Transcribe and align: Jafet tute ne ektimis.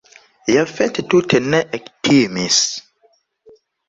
Jafet 0.51 0.95
tute 1.11 1.41
ne 1.49 1.59
ektimis. 1.79 2.57